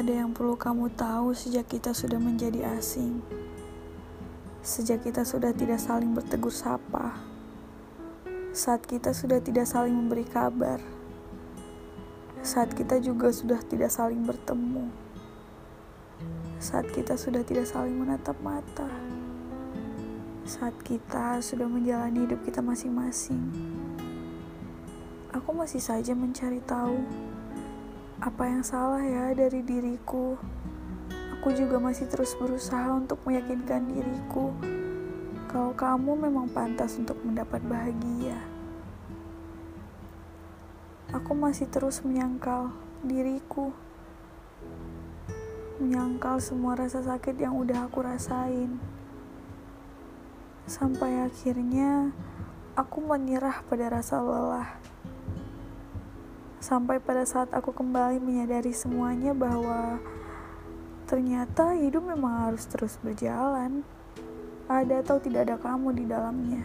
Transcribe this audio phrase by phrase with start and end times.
[0.00, 3.20] Ada yang perlu kamu tahu sejak kita sudah menjadi asing.
[4.64, 7.20] Sejak kita sudah tidak saling bertegur sapa.
[8.56, 10.80] Saat kita sudah tidak saling memberi kabar.
[12.40, 14.88] Saat kita juga sudah tidak saling bertemu.
[16.56, 18.88] Saat kita sudah tidak saling menatap mata.
[20.48, 23.52] Saat kita sudah menjalani hidup kita masing-masing.
[25.36, 27.04] Aku masih saja mencari tahu
[28.20, 30.36] apa yang salah ya dari diriku?
[31.40, 34.52] Aku juga masih terus berusaha untuk meyakinkan diriku
[35.48, 38.36] kalau kamu memang pantas untuk mendapat bahagia.
[41.16, 43.72] Aku masih terus menyangkal diriku,
[45.80, 48.76] menyangkal semua rasa sakit yang udah aku rasain.
[50.68, 52.12] Sampai akhirnya
[52.76, 54.89] aku menyerah pada rasa lelah
[56.60, 59.98] sampai pada saat aku kembali menyadari semuanya bahwa
[61.08, 63.82] ternyata hidup memang harus terus berjalan.
[64.70, 66.62] Ada atau tidak ada kamu di dalamnya.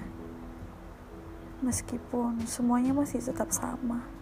[1.65, 4.15] Meskipun semuanya masih tetap sama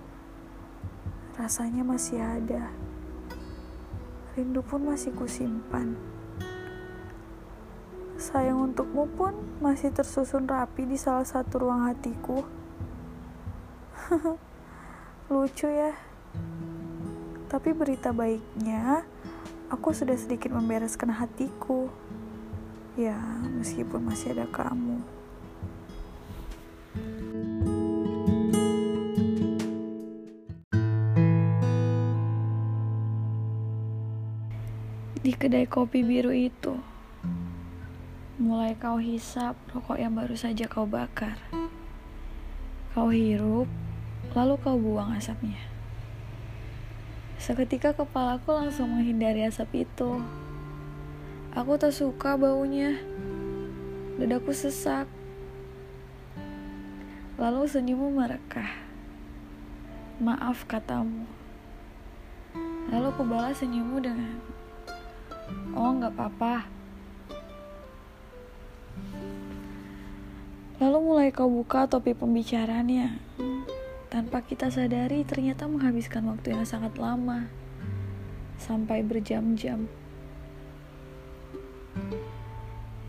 [1.33, 2.69] rasanya masih ada.
[4.37, 5.97] Rindu pun masih kusimpan.
[8.21, 12.45] Sayang untukmu pun masih tersusun rapi di salah satu ruang hatiku
[15.33, 15.97] Lucu ya.
[17.49, 19.01] Tapi berita baiknya,
[19.65, 21.89] aku sudah sedikit membereskan hatiku.
[22.93, 23.17] Ya,
[23.57, 25.01] meskipun masih ada kamu.
[35.17, 36.77] Di kedai kopi biru itu,
[38.37, 41.41] mulai kau hisap rokok yang baru saja kau bakar.
[42.93, 43.65] Kau hirup
[44.31, 45.59] lalu kau buang asapnya.
[47.43, 50.23] Seketika kepalaku langsung menghindari asap itu.
[51.51, 52.95] Aku tak suka baunya.
[54.15, 55.11] Dadaku sesak.
[57.35, 58.71] Lalu senyummu merekah.
[60.23, 61.27] Maaf katamu.
[62.87, 64.39] Lalu aku balas senyummu dengan
[65.75, 66.71] Oh nggak apa-apa.
[70.79, 73.19] Lalu mulai kau buka topi pembicaraannya
[74.13, 77.49] tanpa kita sadari ternyata menghabiskan waktu yang sangat lama
[78.61, 79.89] sampai berjam-jam.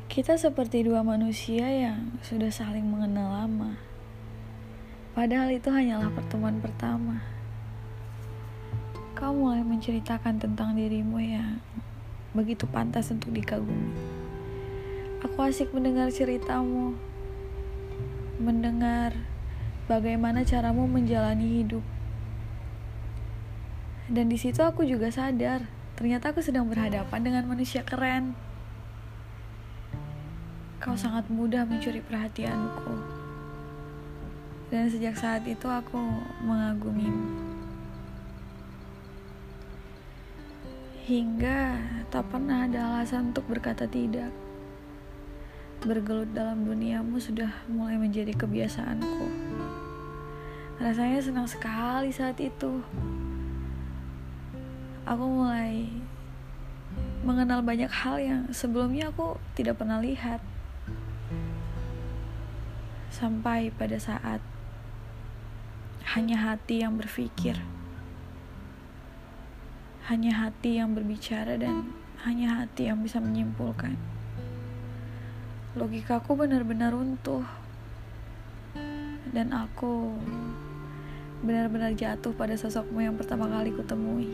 [0.08, 3.76] Kita seperti dua manusia yang sudah saling mengenal lama.
[5.12, 7.20] Padahal itu hanyalah pertemuan pertama.
[9.12, 11.60] Kau mulai menceritakan tentang dirimu yang
[12.32, 13.92] begitu pantas untuk dikagumi.
[15.20, 16.96] Aku asik mendengar ceritamu,
[18.40, 19.33] mendengar
[19.84, 21.84] bagaimana caramu menjalani hidup.
[24.08, 25.64] Dan di situ aku juga sadar,
[25.96, 28.36] ternyata aku sedang berhadapan dengan manusia keren.
[30.80, 32.96] Kau sangat mudah mencuri perhatianku.
[34.68, 35.96] Dan sejak saat itu aku
[36.44, 37.56] mengagumimu.
[41.04, 41.60] Hingga
[42.08, 44.32] tak pernah ada alasan untuk berkata tidak.
[45.84, 49.53] Bergelut dalam duniamu sudah mulai menjadi kebiasaanku.
[50.74, 52.82] Rasanya senang sekali saat itu.
[55.06, 55.86] Aku mulai
[57.22, 60.42] mengenal banyak hal yang sebelumnya aku tidak pernah lihat.
[63.14, 64.42] Sampai pada saat
[66.18, 67.54] hanya hati yang berpikir.
[70.10, 71.94] Hanya hati yang berbicara dan
[72.26, 73.96] hanya hati yang bisa menyimpulkan.
[75.74, 77.63] Logikaku benar-benar runtuh.
[79.30, 80.12] Dan aku
[81.44, 84.32] benar-benar jatuh pada sosokmu yang pertama kali kutemui.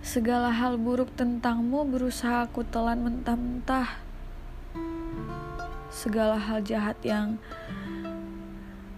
[0.00, 4.00] Segala hal buruk tentangmu berusaha aku telan mentah-mentah.
[5.92, 7.38] Segala hal jahat yang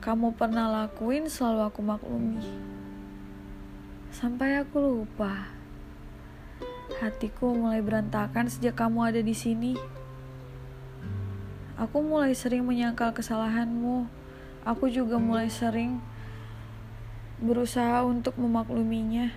[0.01, 2.45] kamu pernah lakuin selalu aku maklumi.
[4.12, 5.49] Sampai aku lupa.
[7.01, 10.02] Hatiku mulai berantakan sejak kamu ada di sini.
[11.82, 14.23] Aku mulai sering menyangkal kesalahanmu
[14.62, 15.99] aku juga mulai sering
[17.43, 19.34] berusaha untuk memakluminya.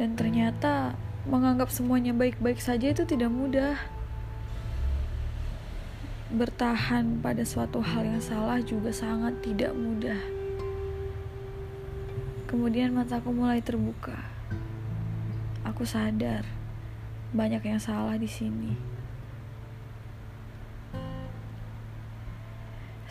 [0.00, 0.96] Dan ternyata
[1.28, 3.76] menganggap semuanya baik-baik saja itu tidak mudah.
[6.32, 10.20] Bertahan pada suatu hal yang salah juga sangat tidak mudah.
[12.48, 14.16] Kemudian mataku mulai terbuka.
[15.68, 16.48] Aku sadar
[17.36, 18.87] banyak yang salah di sini.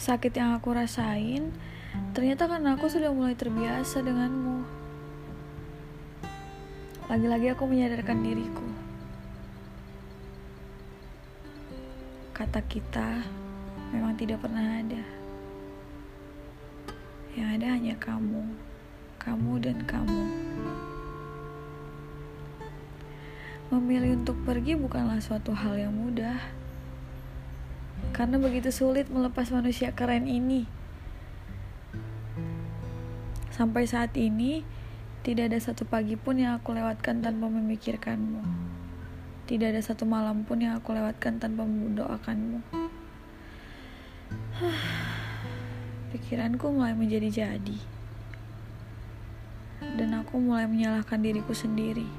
[0.08, 1.52] Sakit yang aku rasain
[2.18, 4.66] Ternyata kan aku sudah mulai terbiasa denganmu.
[7.08, 8.68] Lagi-lagi aku menyadarkan diriku.
[12.34, 13.22] Kata kita
[13.94, 15.04] memang tidak pernah ada.
[17.38, 18.44] Yang ada hanya kamu,
[19.22, 20.24] kamu dan kamu.
[23.70, 26.40] Memilih untuk pergi bukanlah suatu hal yang mudah.
[28.18, 30.66] Karena begitu sulit melepas manusia keren ini.
[33.54, 34.66] Sampai saat ini,
[35.22, 38.42] tidak ada satu pagi pun yang aku lewatkan tanpa memikirkanmu.
[39.46, 42.66] Tidak ada satu malam pun yang aku lewatkan tanpa mendoakanmu.
[46.10, 47.78] Pikiranku mulai menjadi-jadi.
[49.94, 52.10] Dan aku mulai menyalahkan diriku sendiri.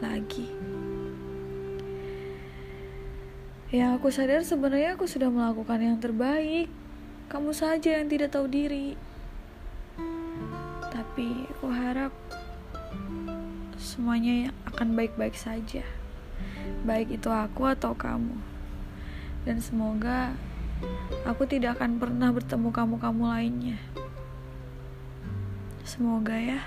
[0.00, 0.79] Lagi.
[3.70, 6.66] Yang aku sadar sebenarnya aku sudah melakukan yang terbaik.
[7.30, 8.98] Kamu saja yang tidak tahu diri
[11.20, 12.14] tapi aku harap
[13.76, 15.84] semuanya akan baik-baik saja.
[16.88, 18.40] Baik itu aku atau kamu.
[19.44, 20.32] Dan semoga
[21.28, 23.78] aku tidak akan pernah bertemu kamu-kamu lainnya.
[25.84, 26.64] Semoga ya.